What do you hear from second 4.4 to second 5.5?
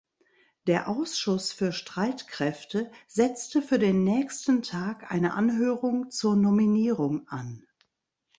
Tag eine